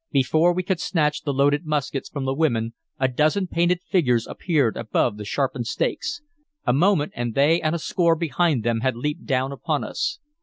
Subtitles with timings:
[0.11, 4.75] Before we could snatch the loaded muskets from the women a dozen painted figures appeared
[4.75, 6.23] above the sharpened stakes.
[6.65, 10.17] A moment, and they and a score behind them had leaped down upon us.